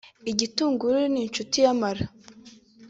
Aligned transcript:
Igitunguru 0.31 0.99
ni 1.11 1.19
inshuti 1.25 1.57
y’amara 1.63 2.03